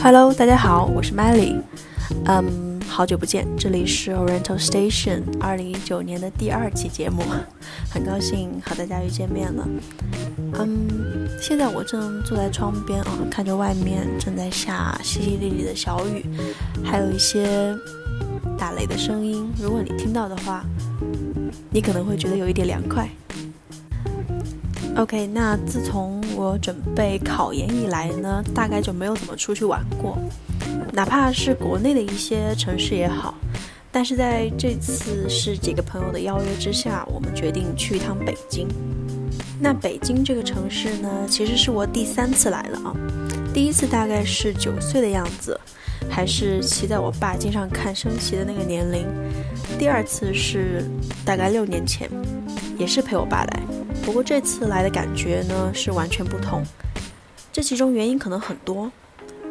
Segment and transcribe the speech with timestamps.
[0.00, 1.56] Hello，大家好，我是 Melly。
[2.26, 7.22] 嗯，好久不见，这里是 Oriental Station 二零一九年的第二期节目，
[7.90, 9.68] 很高兴和大家又见面了。
[10.54, 16.24] 嗯，现在我正坐在窗边啊，看着外面正在下淅淅沥沥的小雨，
[16.84, 17.76] 还有一些
[18.56, 19.52] 打雷的声音。
[19.60, 20.64] 如果你听到的话，
[21.70, 23.08] 你可能会觉得有一点凉快。
[24.96, 30.18] OK，那自从我准备考研以来呢，大概就没有怎么出去玩过，
[30.92, 33.34] 哪怕是国内的一些城市也好。
[33.90, 38.68] 但是在这次是几个朋友的邀约之下，我们决定去一趟北京。
[39.60, 42.94] 那北京这个城市呢，其实是我第三次来了啊。
[43.52, 45.58] 第一次大概是九岁的样子，
[46.08, 49.06] 还是骑在我爸肩上看升旗的那个年龄。
[49.78, 50.84] 第二次是
[51.24, 52.08] 大概六年前，
[52.78, 53.62] 也是陪我爸来。
[54.08, 56.64] 不过这次来的感觉呢是完全不同，
[57.52, 58.90] 这其中原因可能很多，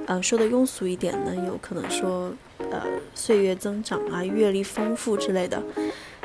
[0.08, 2.34] 嗯，说的庸俗一点呢，有可能说，
[2.72, 2.82] 呃，
[3.14, 5.62] 岁月增长啊，阅历丰富之类的，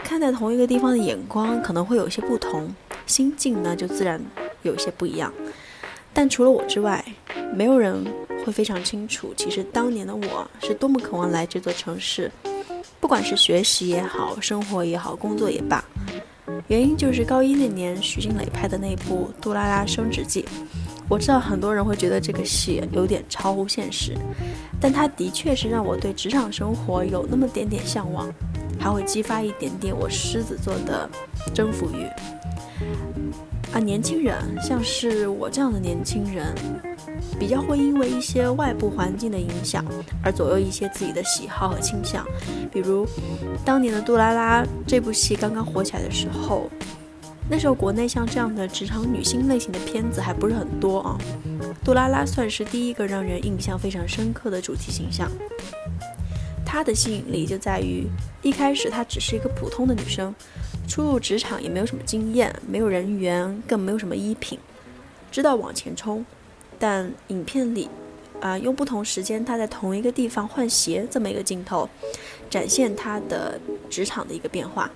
[0.02, 4.18] 看待同一个地方的眼光可能会有些不同，心境呢就自然
[4.62, 5.30] 有些不一样。
[6.14, 7.04] 但除了我之外，
[7.52, 8.02] 没有人
[8.46, 12.32] 会非常清楚，其实当年的我是多么渴望来这座城市，
[12.98, 15.84] 不管是学习也好，生活也好，工作也罢。
[16.68, 20.42] 原因就是高一那年徐静蕾拍的那部《杜拉拉升职记》，
[21.08, 24.16] 我知道很多人会觉得这个戏有点超乎现实，
[24.80, 28.32] 但它的确是让我对职场生活有那么点点向往，
[28.78, 31.08] 还会激发一点点我狮子座的
[31.52, 32.06] 征服欲。
[33.72, 36.54] 啊，年轻人，像是我这样的年轻人，
[37.42, 39.84] 比较会因为一些外部环境的影响
[40.22, 42.24] 而左右一些自己的喜好和倾向。
[42.70, 43.04] 比如，
[43.64, 46.70] 当年的《杜拉拉》这部戏刚刚火起来的时候，
[47.50, 51.18] 那时候国内像这样的职场女性类型的片子还不是很多啊。
[51.84, 55.28] 杜拉拉算是第一个让人印象非常深刻的主题形象。
[56.64, 58.06] 她的吸引力就在于，
[58.40, 60.32] 一开始她只是一个普通的女生。
[60.86, 64.60] 初入职场也没有什么经验，没有人缘，更没有什么衣品，
[65.32, 66.24] 知道往前冲。
[66.82, 67.88] 但影片里，
[68.40, 71.88] 啊，用不同时间他在同一个地方换鞋这么一个镜头，
[72.50, 73.56] 展现他的
[73.88, 74.90] 职场的一个变化。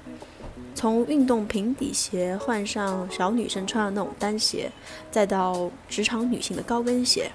[0.75, 4.69] 从运动平底鞋换上小女生穿的那种单鞋，
[5.13, 7.31] 再到职场女性的高跟鞋。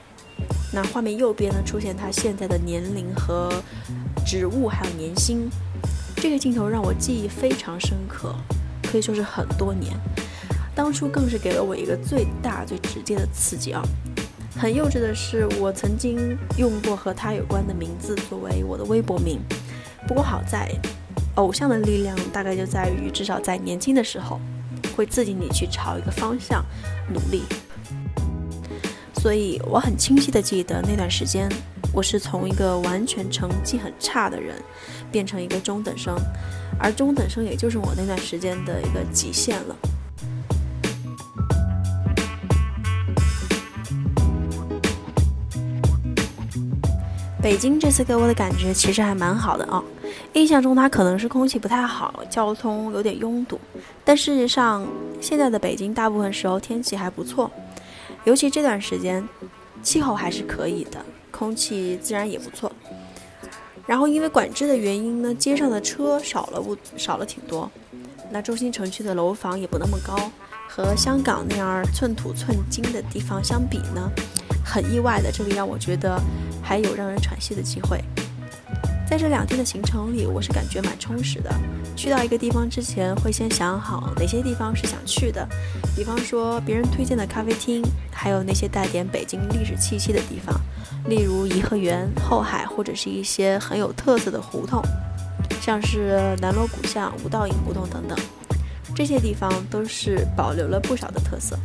[0.74, 3.50] 那画面右边呢，出现他现在的年龄和
[4.26, 5.50] 职务，还有年薪。
[6.18, 8.36] 这个镜头让我记忆非常深刻，
[8.84, 9.94] 可以说是很多年。
[10.76, 13.82] 当初更是给了我一个最大最直接的刺激啊！
[14.58, 19.40] 很幼稚的是，我曾经用过和他有关的名字作为我的微博名。
[20.08, 20.70] 不过好在，
[21.36, 24.40] 偶像的力量大概就在于，至少在年轻的时候，
[24.96, 26.64] 会刺激你去朝一个方向
[27.12, 27.44] 努力。
[29.16, 31.50] 所以我很清晰的记得那段时间。
[31.94, 34.56] 我是从一个完全成绩很差的人，
[35.12, 36.16] 变成一个中等生，
[36.80, 39.76] 而中等生也就是我那段时间的一个极限了。
[47.42, 49.84] 北京这次给我的感觉其实还蛮好的啊，
[50.34, 53.60] 印象中它可能是空气不太好，交通有点拥堵，
[54.06, 54.88] 但事实上
[55.20, 57.50] 现在的北京大部分时候天气还不错，
[58.26, 59.28] 尤其这段时间
[59.82, 61.04] 气候还是可以的。
[61.32, 62.72] 空气自然也不错，
[63.88, 67.72] 然后因为管制的原因呢，街上的车少了不少了挺多。
[68.30, 70.16] 那中心城区的楼房也不那么高，
[70.68, 74.12] 和香港那样寸土寸金的地方相比呢，
[74.64, 76.22] 很意外的，这里让我觉得
[76.72, 78.02] 还有让人喘息的机会。
[79.06, 81.54] 在这两天的行程里，我是感觉蛮充实的。
[81.98, 85.46] 去到一个地方之前，会先想好哪些地方是想去的，
[85.98, 90.62] 比方说别人推荐的咖啡厅，还有那些带点北京历史气息的地方，
[91.10, 94.82] 例如颐和园、后海，或者是一些很有特色的胡同，
[95.60, 98.18] 像是南锣鼓巷、五道营胡同等等。
[98.96, 101.60] 这些地方都是保留了不少的特色。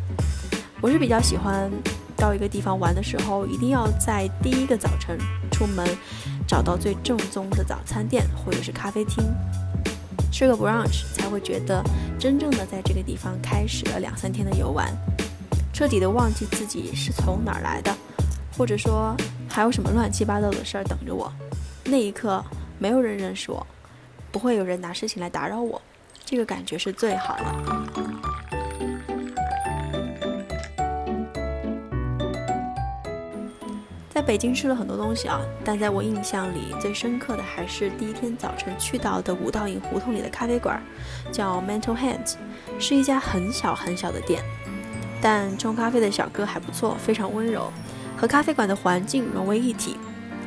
[0.81, 1.70] 我是比较喜欢
[2.16, 5.18] 到一个地方玩的时候，一定要在第一个早晨
[5.52, 5.86] 出门。
[6.48, 9.24] 找到最正宗的早餐店或者是咖啡厅，
[10.30, 11.82] 吃个 brunch 才会觉得
[12.20, 14.86] 真正的在这个地方开始了两三天的游玩，
[15.72, 17.92] 彻底的忘记自己是从哪儿来的，
[18.56, 19.12] 或者说
[19.50, 21.32] 还有什么乱七八糟的事儿等着我。
[21.82, 22.40] 那一刻，
[22.78, 23.66] 没有人认识我，
[24.30, 25.82] 不会有人拿事情来打扰我，
[26.24, 27.95] 这个感觉是最好的。
[34.26, 40.82] 北京吃了很多东西啊，但在我印象里最深刻的还是第一天早晨去到的五道营胡同里的咖啡馆，
[41.31, 42.34] 叫 Mental Hands，
[42.81, 44.43] 是一家很小很小的店，
[45.23, 47.73] 但冲咖啡的小哥还不错，非常温柔，
[48.17, 49.96] 和咖啡馆的环境融为一体。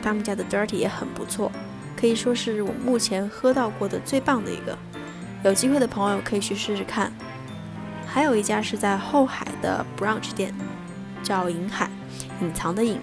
[0.03, 1.49] 他们家的 dirty 也很不错，
[1.95, 4.77] 可以说是我目前喝到过的最棒的一个。
[5.43, 7.13] 有机会的朋友可以去试试看。
[8.05, 10.53] 还有一家是在后海的 brunch 店，
[11.23, 11.89] 叫银海，
[12.41, 12.99] 隐藏的隐，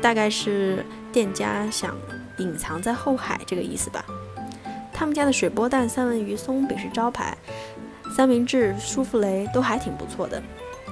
[0.00, 1.96] 大概是店家想
[2.38, 4.04] 隐藏在后海这个意思吧。
[4.92, 7.36] 他们家的水波蛋、三文鱼、松饼是招牌，
[8.14, 10.42] 三明治、舒芙蕾都还挺不错的。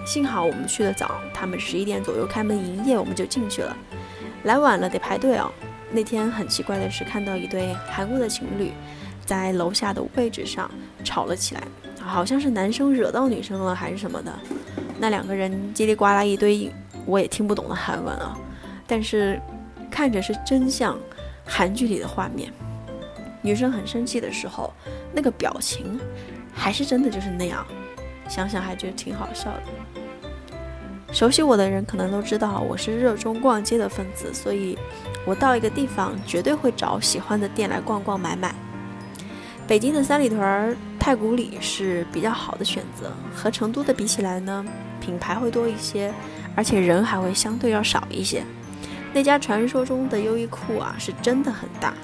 [0.06, 3.76] 幸好我们去的早，他们十一点左右开门营业，我们就进去了。
[4.44, 5.50] 来晚了得排队哦。
[5.90, 8.72] 那天很奇怪的是，看到一对韩国的情侣
[9.24, 10.70] 在楼下的位置上
[11.02, 11.62] 吵了起来，
[12.00, 14.32] 好像是男生惹到女生了还是什么的。
[14.98, 16.70] 那两个人叽里呱啦一堆
[17.04, 18.36] 我也听不懂的韩文啊，
[18.88, 19.40] 但是
[19.88, 20.98] 看着是真像
[21.44, 22.52] 韩剧里的画面。
[23.40, 24.74] 女生很生气的时候，
[25.12, 26.00] 那个表情
[26.52, 27.64] 还是真的就是那样，
[28.28, 29.62] 想想还觉得挺好笑的。
[31.12, 34.76] 熟悉我的人可能都知道，我是热衷逛街的分子，所以
[35.24, 38.54] 我到一个地方绝对会找喜欢的店来逛逛买买。
[39.66, 44.64] 北京的三里屯太古里是比较好的选择，和成都的比起来呢，
[45.00, 46.12] 品牌会多一些，
[46.54, 48.42] 而且人还会相对要少一些。
[49.12, 51.94] 那家传说中的优衣库啊，是真的很大。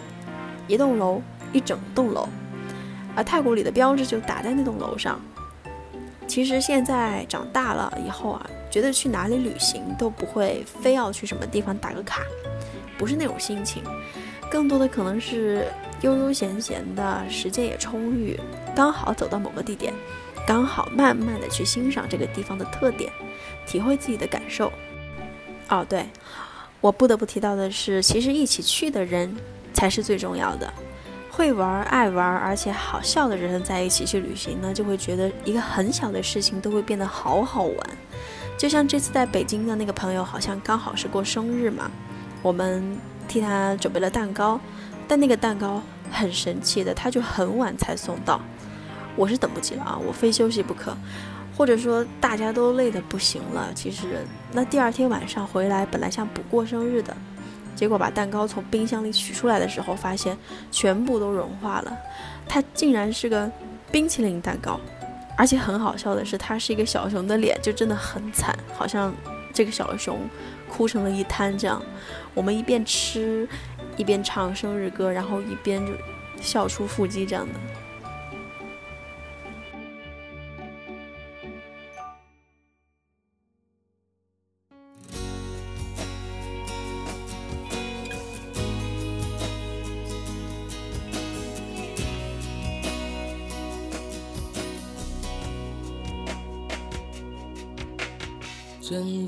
[0.67, 1.21] 一栋楼，
[1.53, 2.29] 一整栋楼，
[3.15, 5.21] 而太古里的标志就打在那栋楼上。
[6.27, 12.23] 其实现在长大了以后啊，觉得去哪里旅行都不会非要去什么地方打个卡，
[12.97, 13.83] 不是那种心情，
[14.51, 15.67] 更多的可能是
[16.01, 18.41] 悠悠闲闲的，时间也充裕，
[18.75, 19.93] 刚好走到某个地点，
[20.47, 23.13] 刚好慢慢的去欣赏这个地方的特点，
[23.67, 24.73] 体会自己的感受。
[25.69, 26.07] 哦，对，
[26.85, 29.35] 我不得不提到的是，其实一起去的人。
[29.75, 30.73] 才是最重要的。
[31.29, 37.77] 会玩、爱玩而且好笑的人在一起去旅行呢，就会觉得一个很小的事情都会变得好好玩。
[38.57, 41.91] 就像这次在北京的那个朋友，好像刚好是过生日嘛，
[42.41, 42.97] 我们
[43.27, 44.61] 替他准备了蛋糕，
[45.09, 45.83] 但那个蛋糕
[46.13, 48.41] 很神奇的，他就很晚才送到。
[49.17, 50.97] 我是等不及了啊，我非休息不可。
[51.57, 57.17] 或者说大家都累得不行了，其实那第二天晚上回来，本来想补过生日的。
[57.77, 60.39] 结果把蛋糕从冰箱里取出来的时候，发现
[60.71, 61.97] 全部都融化了。
[62.49, 63.51] 它竟然是个
[63.91, 64.79] 冰淇淋蛋糕，
[65.37, 69.13] 而且很好笑的是，它是一个小熊的脸，就真的很惨，好像
[69.53, 70.21] 这个小熊
[70.69, 71.83] 哭成了一滩这样。
[72.33, 73.49] 我们一边吃，
[73.97, 75.93] 一边唱生日歌，然后一边就
[76.41, 77.55] 笑出腹肌这样的。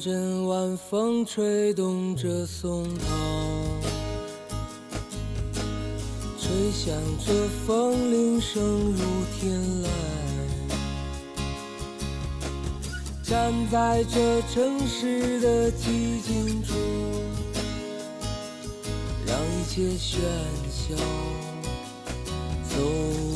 [0.06, 3.04] 阵晚风吹动着松涛，
[6.38, 7.32] 吹响着
[7.66, 9.02] 风铃声如
[9.36, 9.88] 天籁。
[13.24, 16.74] 站在这城市的寂静处，
[19.26, 20.20] 让一切喧
[20.70, 20.94] 嚣
[22.70, 23.35] 走。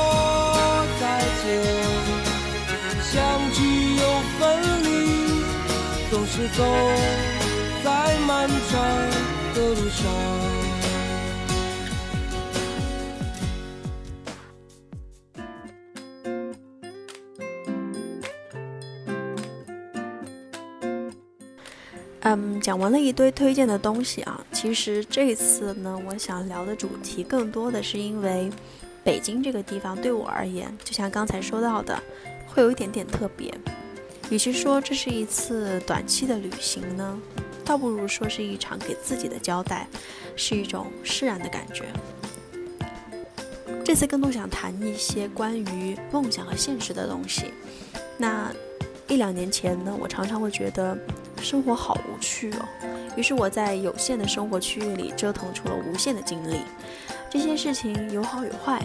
[6.57, 6.63] 走
[7.83, 8.81] 在漫长
[9.55, 10.11] 的路上。
[22.23, 28.49] 嗯，讲完了一堆推荐的东西啊，其实这次呢，我想聊的主题更多的是因为
[29.03, 31.99] 北京这个地方对我而言，就像刚才说到的，
[32.47, 33.51] 会有一点点特别。
[34.31, 37.19] 与其说这是一次短期的旅行呢，
[37.65, 39.85] 倒不如说是一场给自己的交代，
[40.37, 41.83] 是一种释然的感觉。
[43.83, 47.51] 这次更多想谈一些关于梦想和现实的东西。
[48.17, 48.49] 那
[49.09, 50.97] 一两年前呢，我常常会觉得
[51.41, 52.65] 生活好无趣哦，
[53.17, 56.61] 于是我在有限的生活区域里折腾出了无限的精力。
[57.29, 58.81] 这些事情有好有坏，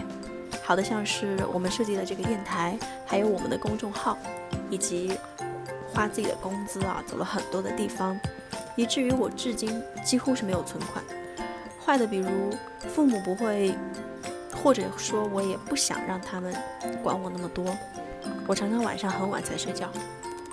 [0.65, 2.77] 好的像是我们设计的这个电台，
[3.07, 4.19] 还有我们的公众号，
[4.71, 5.19] 以及
[5.93, 8.19] 花自己的工资啊，走了很多的地方，
[8.77, 11.05] 以至于我至今几乎是没有存款。
[11.85, 12.29] 坏的比如
[12.89, 13.75] 父母不会。
[14.65, 16.53] 或者说，我也不想让他们
[17.01, 17.77] 管我那么多。
[18.49, 19.89] 我常常晚上很晚才睡觉，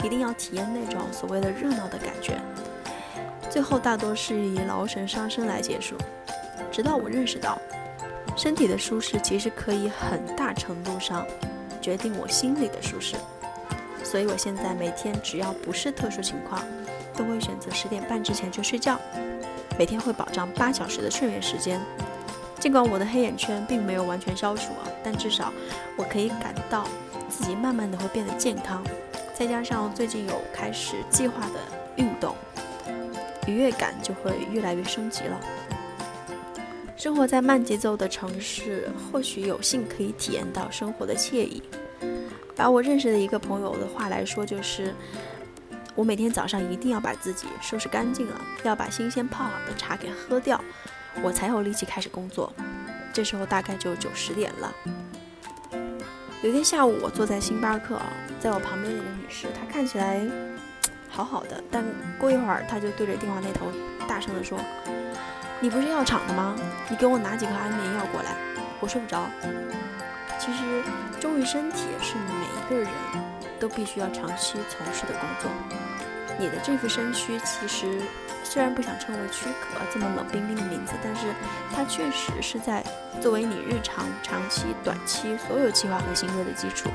[0.04, 2.40] 一定要体验那种所谓的热闹的感觉。
[3.50, 5.96] 最后大多是以劳神伤身来结束。
[6.72, 7.58] 直到我认识到，
[8.36, 11.26] 身体的舒适其实可以很大程度上
[11.82, 13.16] 决定我心里的舒适。
[14.04, 16.62] 所以我现在每天只要不是特殊情况，
[17.16, 19.00] 都会选择十点半之前就睡觉，
[19.80, 21.82] 每天会保障八小时的睡眠时间。
[22.60, 25.52] 尽管我的黑眼圈并没有完全消除啊，但至少
[25.98, 26.88] 我可以感到
[27.28, 28.84] 自己慢慢的会变得健康。
[29.34, 31.60] 再加上最近有开始计划的
[31.96, 32.36] 运动，
[33.48, 35.40] 愉悦感就会越来越升级了。
[36.96, 41.62] 生活在慢节奏的城市，或许有幸可以体验到生活的惬意。
[42.56, 44.94] 把我认识的一个朋友的话来说，就是
[45.96, 50.60] 我每天早上一定要把自己收拾干净了，要把新鲜泡好的茶给喝掉。
[51.22, 52.52] 我才有力气开始工作，
[53.14, 54.74] 这时候大概就九十点了。
[56.42, 58.02] 有天下午，我坐在星巴克，
[58.40, 60.20] 在我旁边的一个女士，她看起来
[61.10, 61.84] 好好的，但
[62.20, 63.68] 过一会儿，她就对着电话那头
[64.08, 64.60] 大声地说
[65.62, 66.56] ：“你不是药厂的吗？
[66.90, 68.36] 你给我拿几颗安眠药过来，
[68.80, 69.26] 我睡不着。”
[70.38, 70.84] 其实，
[71.24, 72.90] 忠于身体是每一个人
[73.58, 75.50] 都必须要长期从事的工作。
[76.38, 78.02] 你的这副身躯，其实。
[78.46, 81.34] 虽然不想称为躯壳这么冷冰冰的名字，但是
[81.74, 82.84] 它确实是在
[83.22, 86.90] 作为你日常、长期、短期所有计划和行为的基础。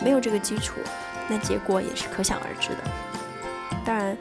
[0.00, 0.80] 没有这个基础，
[1.28, 2.78] 那结果也是可想而知的。
[3.84, 4.16] 当然，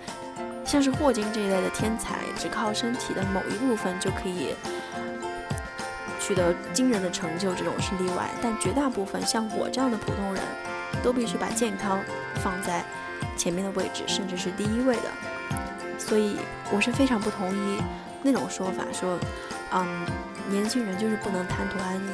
[0.65, 4.53] 像是霍金这一类的天才，只靠身体的某一部分就可以
[6.31, 8.29] 取得惊人的成就，这种是例外。
[8.41, 10.41] 但绝大部分像我这样的普通人，
[11.03, 11.99] 都必须把健康
[12.35, 12.85] 放在
[13.35, 15.11] 前面的位置，甚至是第一位的。
[15.97, 16.37] 所以
[16.71, 17.81] 我是非常不同意
[18.23, 19.19] 那种说法，说，
[19.73, 20.05] 嗯，
[20.47, 22.09] 年轻人就是不能贪图安逸，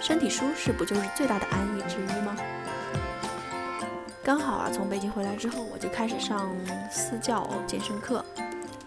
[0.00, 2.36] 身体舒适不就是最大的安逸之一吗？
[4.22, 6.48] 刚好啊，从北京回来之后，我就开始上
[6.88, 8.24] 私教健身课。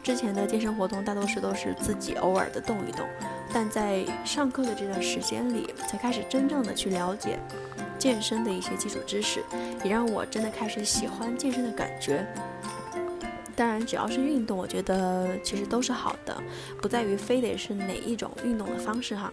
[0.01, 3.05] 之前的健身活动大多数都是自己偶尔的动一动，
[3.53, 7.37] 但在上课的这段时间里，才开始真正的去了解
[7.99, 9.43] 健身的一些基础知识，
[9.83, 12.25] 也让我真的开始喜欢健身的感觉。
[13.55, 16.35] 当然，只要是运动，我觉得其实都是好的，
[16.81, 19.31] 不在于非得是哪一种运动的方式哈。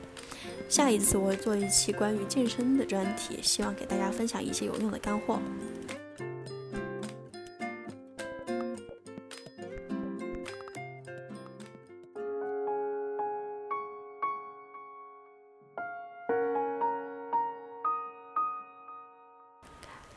[0.69, 5.39] 下一次我会做一期关于健身的专题，希望给大家分享一些有用的干货。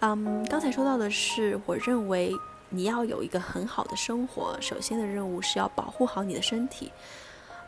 [0.01, 2.35] 嗯，刚才说到的是，我认为。
[2.73, 6.89] 你要有一个很好的生活，首先的任务是要保护好你的身体。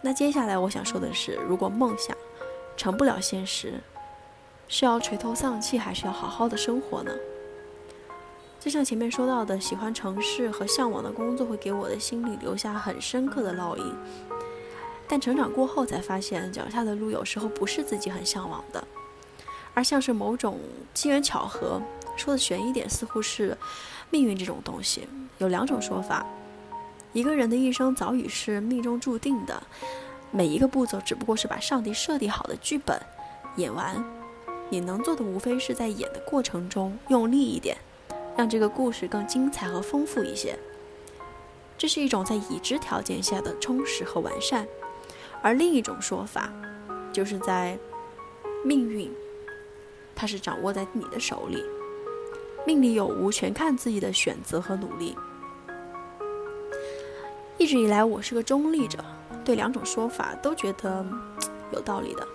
[0.01, 2.15] 那接下来我想说的是，如果梦想
[2.77, 3.81] 成不了现实，
[4.69, 7.11] 是要垂头丧气，还是要好好的生活呢？
[8.61, 13.93] 就像前面说到的，喜欢城市和向往的工作会给我的心里留下很深刻的烙印。
[15.05, 18.81] 但成长过后才发现，脚下的路有时候不是自己很向往的，
[19.73, 20.61] 而像是某种
[20.93, 21.81] 机缘巧合。
[22.15, 23.58] 说的悬一点，似乎是。
[24.10, 25.08] 命运这种东西
[25.39, 26.24] 有两种说法，
[27.13, 29.63] 一个人的一生早已是命中注定的，
[30.29, 33.01] 每一个步骤只不过是把上帝设定好的剧本
[33.55, 34.05] 演完，
[34.70, 37.75] 你能做的无非是在演的过程中用力一点，
[38.38, 40.55] 让这个故事更精彩和丰富一些。
[41.75, 44.67] 这是一种在已知条件下的充实和完善，
[45.41, 46.53] 而另一种说法，
[47.12, 47.75] 就是在
[48.63, 49.12] 命运，
[50.13, 51.63] 它是掌握在你的手里。
[52.65, 55.15] 命里有无，全看自己的选择和努力。
[57.58, 59.03] 一直以来，我是个中立者，
[59.43, 61.05] 对两种说法都觉得
[61.72, 62.25] 有道理的。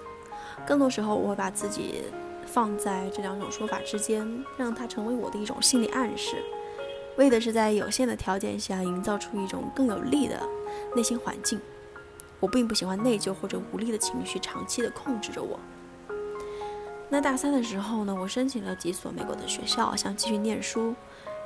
[0.67, 2.05] 更多时候，我会把自己
[2.47, 6.37] 放在这两种说法之间，让它成为我的一种心理暗示，
[7.17, 10.39] 为的是在有限的条件下营造出一种更有利的
[10.95, 11.59] 内心环境。
[12.39, 15.59] 我并不喜欢内疚或者无力的情绪长期的控制着我。
[17.11, 20.95] 那大三的时候呢，我申请了几所美国的学校，想继续念书，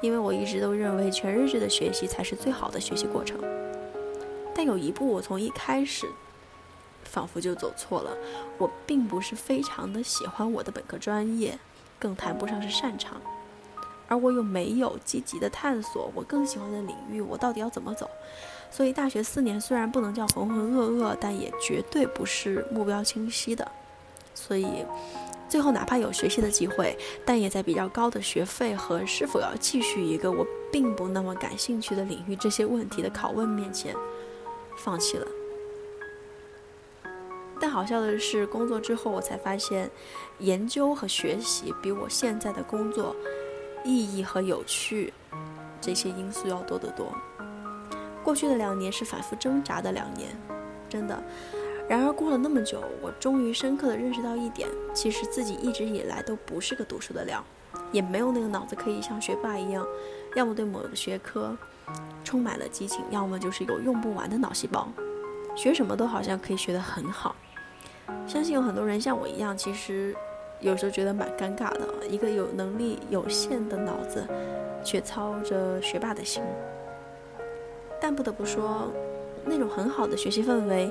[0.00, 3.38] 因为我一直都认为全日制的学习才是最好的学习过程。
[4.54, 6.06] 但有一步，我从一开始
[7.04, 8.10] 仿佛就走错了。
[8.58, 11.58] 我并不是非常的喜欢我的本科专业，
[11.98, 13.20] 更谈不上是擅长。
[14.08, 18.10] 而我又没有积极的探索我更喜欢的领域，我到底要怎么走？
[18.70, 23.70] 所以大学四年虽然不能叫浑浑噩噩，但也绝对不是目标清晰的。
[24.34, 24.84] 所以
[25.52, 33.94] 最后哪怕有学习的机会，但也在比较高的学费和是否要继续一个我并不那么感兴趣的领域这些问题的拷问面前。
[34.78, 35.26] 放弃了，
[37.60, 39.90] 但好笑的是，工作之后我才发现，
[40.38, 43.14] 研究和学习比我现在的工作
[43.84, 45.12] 意义和有趣
[45.82, 47.12] 这些因素要多得多。
[48.24, 50.30] 过去的两年是反复挣扎的两年，
[50.88, 51.22] 真的。
[51.92, 57.44] 然而过了那么久，我终于深刻的认识到一点：其实自己一直以来都不是个读书的料，
[57.92, 59.86] 也没有那个脑子可以像学霸一样，
[60.34, 61.54] 要么对某个学科。
[62.24, 64.88] 充满了激情，要么就是有用不完的脑细胞，
[65.54, 67.36] 学什么都好像可以学得很好。
[68.26, 70.16] 相信有很多人像我一样，其实
[70.60, 71.86] 有时候觉得蛮尴尬的。
[72.08, 74.26] 一个有能力有限的脑子，
[74.82, 76.42] 却操着学霸的心。
[78.00, 78.90] 但不得不说，
[79.44, 80.90] 那种很好的学习氛围，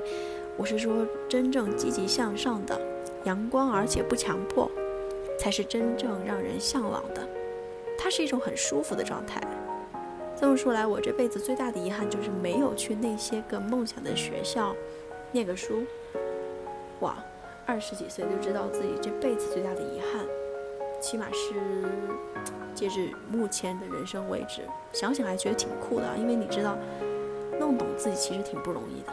[0.56, 2.80] 我是说真正积极向上的、
[3.24, 4.70] 阳光而且不强迫，
[5.38, 7.26] 才是真正让人向往的。
[7.98, 9.40] 它是一种很舒服的状态。
[10.36, 14.74] 这么说来，我这辈子最大的遗憾就是没有去那些个梦想的学校
[15.30, 15.84] 念个书。
[17.00, 17.16] 哇，
[17.64, 20.26] 二十几岁就知道自己这辈子最大的遗憾，
[21.00, 21.54] 起码是
[22.74, 26.06] 截至目前的人生为止，想想还觉得挺酷的。
[26.18, 26.76] 因为你知道，
[27.58, 29.12] 弄懂自己其实挺不容易的。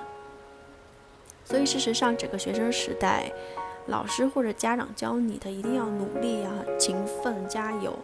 [1.50, 3.32] 所以事实上，整个学生时代，
[3.88, 7.98] 老师或者家长教你的一定要努力啊，勤奋，加油。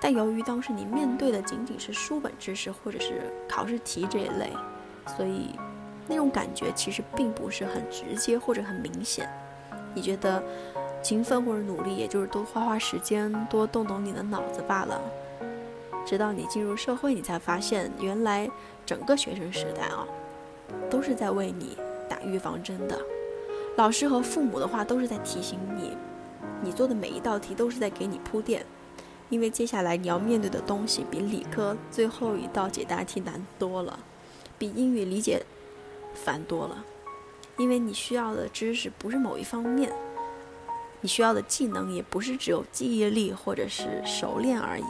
[0.00, 4.50] 但由于当时你面对的仅仅是书本知识或者是考试题这一类，
[5.14, 5.50] 所以
[6.08, 9.28] 那种感觉其实并不是很直接或者很明显。
[9.94, 10.42] 你觉得
[11.02, 14.98] 勤奋或者努力，也就是多花花时间，多动动你的脑子罢了。
[16.06, 18.48] 直到你进入社会，你才发现原来
[18.86, 20.06] 整个学生时代啊，
[20.90, 21.76] 都是在为你
[22.14, 23.00] 打预防针的。
[23.76, 25.96] 老师和父母的话都是在提醒你，
[26.62, 28.64] 你做的每一道题都是在给你铺垫。
[29.30, 33.98] 因为接下来你要面对的东西比理科最后一道解答题难多了，
[34.58, 35.42] 比英语理解
[36.14, 36.84] 烦多了。
[37.56, 39.92] 因为你需要的知识不是某一方面，
[41.00, 44.84] 你需要的技能也不是只有记忆力或者是熟练而已。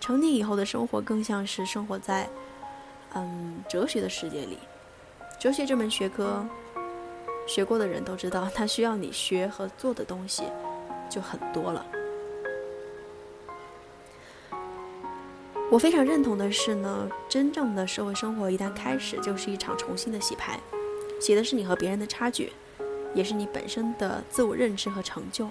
[0.00, 2.28] 成年以后的生活更像是生活在
[3.14, 4.56] 嗯哲学的世界里。
[5.42, 6.46] 哲学这门学科，
[7.48, 10.44] 学过的人都知道，它需要你学和做的东西
[11.10, 11.84] 就很多了。
[15.68, 20.60] 我非常认同的是呢，真正的社会生活一旦开始，就是一场重新的洗牌，
[21.20, 22.52] 洗的是你和别人的差距，
[23.12, 25.50] 也是你本身的自我认知和成就。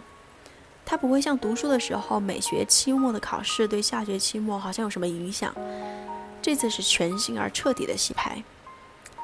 [0.85, 5.53] 它不会像读书的时候，每学期末的考试对下学期末好像有什么影响。
[6.41, 8.41] 这次是全新而彻底的洗牌。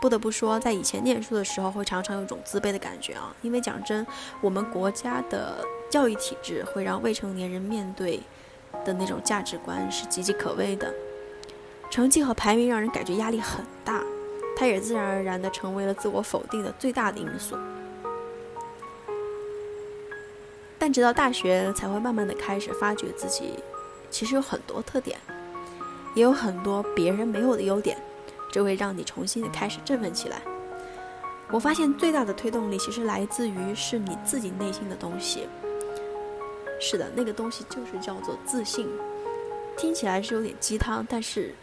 [0.02, 4.06] 不得不说，在以前念书的时候，会常常有一种自卑的感觉啊，因为讲真，
[4.42, 8.22] 我们国家的教育体制会让未成年人面对。
[8.86, 10.94] 的那种价值观是岌岌可危的，
[11.90, 14.04] 成绩和排名让人感觉压力很大，
[14.58, 17.58] 它也自然而然的成为了自我否定的最大的因素。
[20.78, 23.54] 但直到大学才会慢慢的开始发觉自己
[24.10, 25.18] 其实有很多特点，
[26.14, 27.98] 也有很多别人没有的优点，
[28.52, 30.42] 这会让你重新的开始振奋起来。
[31.50, 35.48] 我发现最大的推动力其实来自于是你自己内心的东西。
[36.80, 38.88] 是的，那个东西就是叫做自信，
[39.78, 41.56] 听起来是有点鸡汤，但是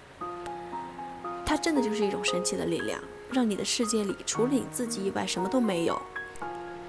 [1.44, 2.98] 它真的就是一种神奇的力量，
[3.30, 6.00] 让你的世界里除了你自己以外什么都没有，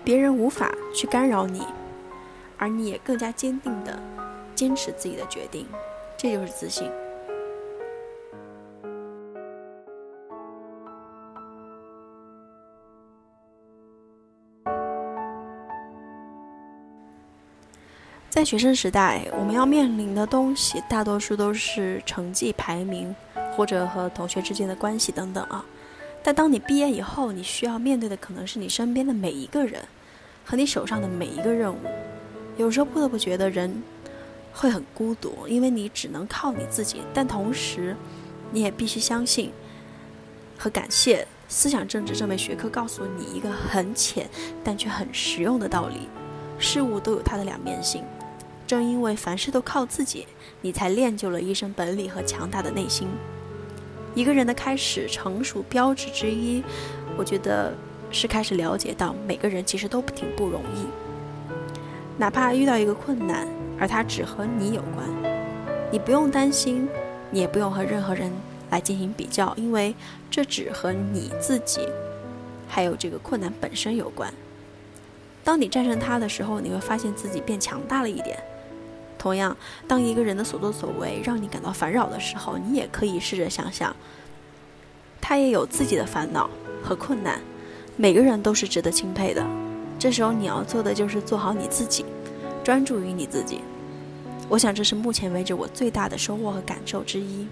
[0.03, 1.63] 别人无法去干扰你，
[2.57, 4.01] 而你也更加坚定的
[4.55, 5.67] 坚持自己的决定，
[6.17, 6.89] 这就是自信。
[18.35, 23.15] 在学生时代，我们要面临的东西大多数都是成绩排名，
[23.55, 25.63] 或者和同学之间的关系等等啊。
[26.21, 29.81] 但当你毕业以后，你需要面对的可能是你身边的每一个人，
[30.43, 31.77] 和你手上的每一个任务。
[32.57, 33.81] 有时候不得不觉得人
[34.51, 37.03] 会很孤独，因为你只能靠你自己。
[37.13, 37.95] 但同时，
[38.51, 39.49] 你也必须相信
[40.57, 44.29] 和感谢思想政治这门学科告诉你一个很浅
[44.61, 46.09] 但却很实用的道理：
[46.59, 48.03] 事物都有它的两面性。
[48.67, 50.27] 正因为凡事都靠自己，
[50.61, 53.07] 你才练就了一身本领和强大的内心。
[54.15, 56.63] 一个人的开始成熟标志之一，
[57.17, 57.73] 我觉得
[58.11, 60.87] 是开始了解到每个人其实都挺不容易。
[62.17, 63.45] 哪怕遇到一个困难，
[63.77, 65.05] 而它只和你有关，
[65.91, 66.87] 你不用担心，
[67.29, 68.31] 你也不用和任何人
[68.69, 69.93] 来进行比较，因为
[70.31, 71.81] 这只和你自己，
[72.69, 74.33] 还有这个困难本身有关。
[75.43, 78.39] 当你战胜它的时候，你会发现自己变强大了一点。
[79.25, 79.57] 同样，
[79.87, 83.95] 当一个人的所作所为让你感到烦扰的时候，你也可以试着想想，
[85.19, 86.47] 他也有自己的烦恼
[86.83, 87.41] 和困难。
[87.97, 89.43] 每个人都是值得钦佩的。
[89.97, 92.05] 这时候你要做的就是做好你自己，
[92.63, 93.61] 专注于你自己。
[94.47, 97.47] 我想这是目前为止我最大的收获和感受之一。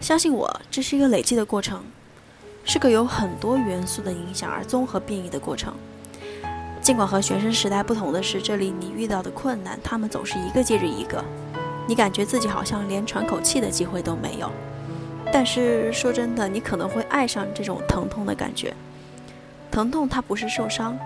[0.00, 1.82] 相信我，这是一个累积的过程，
[2.64, 5.74] 是个有很多元素的影响而综合变异的过程。
[6.82, 11.24] 尽管和学生时代不同的是，这里你遇到的困难，他们总是一个接着一个，
[11.86, 14.50] 你感觉自己好像连喘口气的机会都没有。
[15.32, 18.74] 但是说真的，你可能会爱上这种疼痛的感觉。
[19.70, 20.98] 疼痛它不是受伤，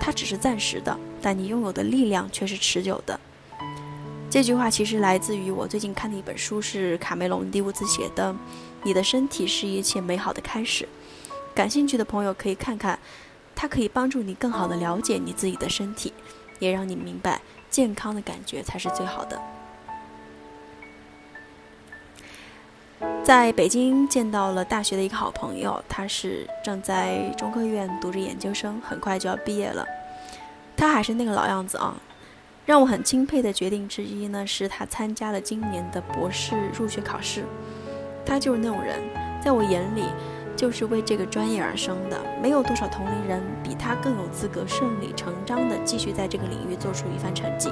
[0.00, 3.20] 它只是暂时的，但你拥有的力量却是持久的。
[4.30, 8.32] 这句话其实来自于我最近看的一本书，是卡梅隆·迪乌兹写的
[8.82, 10.84] 《你的身体是一切美好的开始》。
[11.54, 12.98] 感兴趣的朋友可以看看。
[13.60, 16.12] 它可以帮助你更好的了解你自己的身体，
[16.60, 19.42] 也让你明白健康的感觉才是最好的。
[23.24, 29.84] 在北京见到了大学的一个好朋友，他是正在中科院读着研究生，很快就要毕业了。
[30.76, 31.96] 他还是那个老样子啊，
[32.64, 37.44] 让我很钦佩的决定之一呢，是他参加了今年的博士入学考试。
[38.24, 39.00] 他就是那种人，
[39.42, 40.04] 在我眼里。
[40.58, 47.70] 就是为这个专业而生的，没有多少同龄人比他更有资格顺理成章地继续在这个领域做出一番成绩。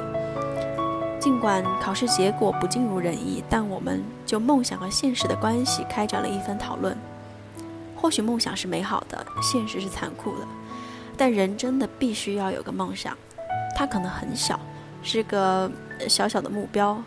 [1.18, 6.96] 尽管考试结果不尽如人意，但我们就梦想和现实的关系开展了一番讨论。
[7.96, 10.46] 或许梦想是美好的，现实是残酷的，
[11.16, 13.18] 但人真的必须要有个梦想。
[13.74, 14.60] 它可能很小，
[15.02, 15.68] 是个
[16.08, 17.02] 小小的目标，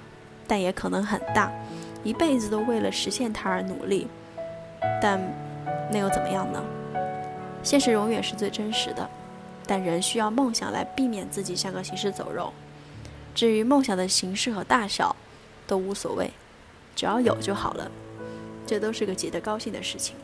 [0.45, 1.49] 但也可能很大，
[2.03, 4.07] 一辈子都为了实现它而努力。
[5.01, 5.17] 但。
[5.91, 6.63] 那又怎么样呢？
[7.61, 9.09] 现实永远是最真实的，
[9.67, 12.53] 但人需要梦想来避免自己像个行尸走肉。
[13.35, 15.15] 至于梦想的形式和大小，
[15.67, 16.31] 都无所谓，
[16.95, 17.91] 只要有就好了。
[18.65, 20.15] 这都是个值得高兴的事情。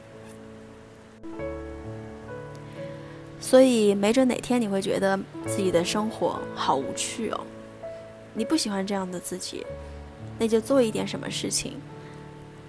[3.39, 7.41] 所以，没准哪天你会觉得自己的生活好无趣哦。
[8.33, 9.65] 你不喜欢这样的自己，
[10.39, 11.79] 那就做一点什么事情。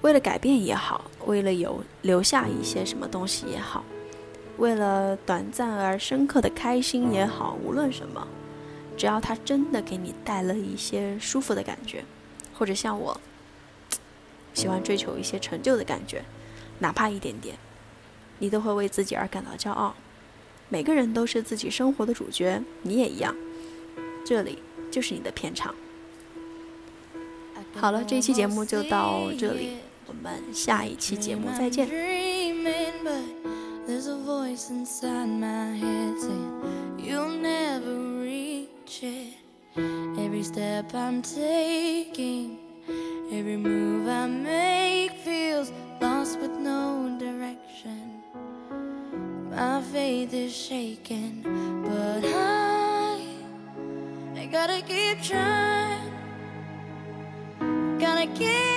[0.07, 3.85] 为了改变也好，为了有留下一些什么东西也好，
[4.57, 8.25] 为了短暂而深刻的开心也好，无论什么，
[8.97, 12.05] 只要它真的给你带了一些舒服的感觉，
[12.55, 13.21] 或者像我
[14.55, 16.23] 喜欢追求一些成就的感觉，
[16.79, 17.57] 哪怕一点点，
[18.39, 19.93] 你都会为自己而感到骄傲。
[20.69, 23.35] 每个人都是自己生活的主角，你也一样。
[24.25, 25.75] 这里就是你的片场。
[27.75, 29.79] 好了，这一期节目就到这里。
[30.08, 31.88] 我们下一期节目再见。
[33.88, 39.34] There's a voice inside my head saying you'll never reach it.
[40.18, 42.58] Every step I'm taking,
[43.32, 48.22] every move I make feels lost with no direction.
[49.50, 51.42] My faith is shaken,
[51.84, 53.20] but I,
[54.36, 56.12] I gotta keep trying.
[58.00, 58.75] Gotta keep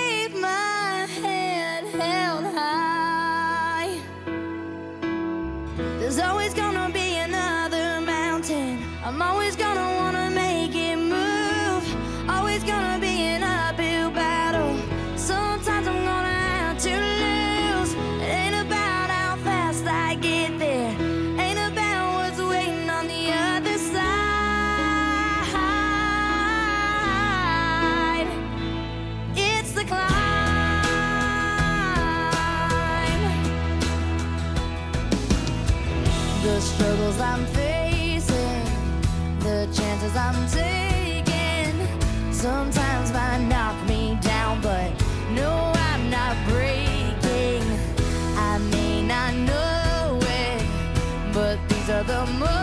[52.26, 52.59] summer.